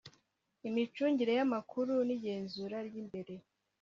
imicungire 0.67 1.31
y 1.37 1.41
amakuru 1.45 1.93
n 2.07 2.09
igenzura 2.15 2.77
ry 2.87 2.95
imbere 3.01 3.33